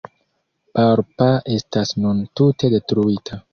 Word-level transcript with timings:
Barpa 0.79 1.27
estas 1.59 1.93
nun 2.07 2.25
tute 2.41 2.75
detruita. 2.77 3.43